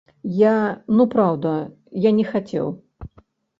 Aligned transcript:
Я, 0.37 0.53
ну, 0.99 1.03
праўда, 1.13 1.53
я 2.09 2.15
не 2.23 2.27
хацеў. 2.33 2.67